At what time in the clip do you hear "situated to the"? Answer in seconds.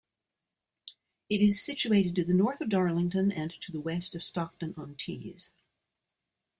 1.61-2.33